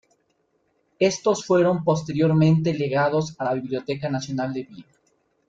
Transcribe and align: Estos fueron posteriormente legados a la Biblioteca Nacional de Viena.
Estos 0.97 1.45
fueron 1.45 1.83
posteriormente 1.83 2.73
legados 2.73 3.35
a 3.37 3.45
la 3.45 3.53
Biblioteca 3.53 4.09
Nacional 4.09 4.51
de 4.51 4.63
Viena. 4.63 4.95